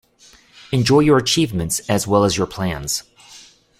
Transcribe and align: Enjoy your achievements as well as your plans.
Enjoy 0.71 1.01
your 1.01 1.17
achievements 1.19 1.79
as 1.87 2.07
well 2.07 2.23
as 2.23 2.35
your 2.35 2.47
plans. 2.47 3.03